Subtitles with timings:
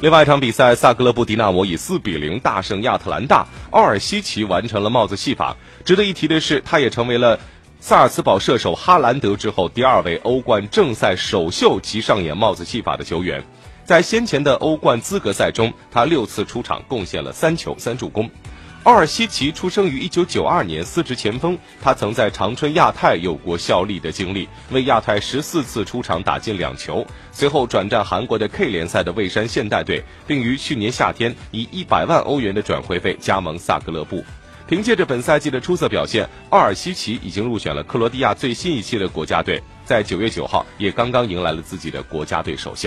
[0.00, 5.54] 另外一场比赛，萨格勒布迪纳摩以四比零大胜亚特兰大，奥尔西奇完成了帽子戏法。
[5.84, 7.38] 值得一提的是，他也成为了
[7.80, 13.44] 萨尔茨堡射手哈兰德之后第二位欧冠正赛首秀即上演帽子戏法的球员。
[13.84, 18.30] 在先前的欧冠资格赛中，他六次出场，贡献了三球三助攻。
[18.84, 21.58] 奥尔西奇出生于一九九二年，司职前锋。
[21.82, 27.06] 他曾在长春亚泰有过效力的经历，为亚泰十四次出场打进两球。
[27.30, 34.24] 随后转战韩国的 K 联赛的蔚山现代队，并于去年夏天以一百万欧元的转会费加盟萨格勒布。
[34.66, 42.78] 凭借着本赛季的出色表现，奥尔西奇已经入选了克罗地亚最新一期的国家队，在九月九号也刚刚迎来了自己的国家队首秀。